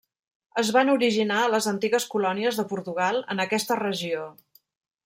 [0.61, 4.29] Es van originar a les antigues colònies de Portugal en aquesta regió.